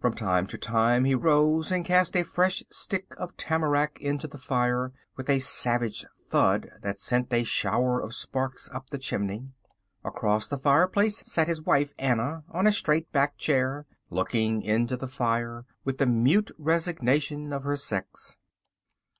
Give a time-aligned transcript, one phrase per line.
[0.00, 4.38] From time to time he rose and cast a fresh stick of tamarack into the
[4.38, 9.48] fire with a savage thud that sent a shower of sparks up the chimney.
[10.04, 15.08] Across the fireplace sat his wife Anna on a straight backed chair, looking into the
[15.08, 18.36] fire with the mute resignation of her sex.